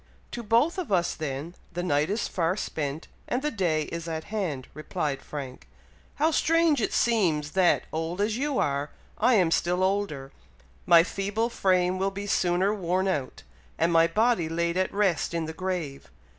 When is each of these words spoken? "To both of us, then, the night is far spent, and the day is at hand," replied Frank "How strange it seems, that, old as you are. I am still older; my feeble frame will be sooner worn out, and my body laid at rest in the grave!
"To 0.31 0.41
both 0.41 0.79
of 0.79 0.91
us, 0.91 1.13
then, 1.13 1.53
the 1.73 1.83
night 1.83 2.09
is 2.09 2.27
far 2.27 2.57
spent, 2.57 3.07
and 3.27 3.43
the 3.43 3.51
day 3.51 3.83
is 3.83 4.07
at 4.07 4.23
hand," 4.23 4.67
replied 4.73 5.21
Frank 5.21 5.67
"How 6.15 6.31
strange 6.31 6.81
it 6.81 6.91
seems, 6.91 7.51
that, 7.51 7.83
old 7.93 8.19
as 8.19 8.35
you 8.35 8.57
are. 8.57 8.89
I 9.19 9.35
am 9.35 9.51
still 9.51 9.83
older; 9.83 10.31
my 10.87 11.03
feeble 11.03 11.49
frame 11.51 11.99
will 11.99 12.09
be 12.09 12.25
sooner 12.25 12.73
worn 12.73 13.07
out, 13.07 13.43
and 13.77 13.93
my 13.93 14.07
body 14.07 14.49
laid 14.49 14.75
at 14.75 14.91
rest 14.91 15.35
in 15.35 15.45
the 15.45 15.53
grave! 15.53 16.09